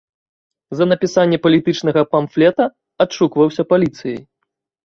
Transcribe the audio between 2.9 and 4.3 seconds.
адшукваўся паліцыяй.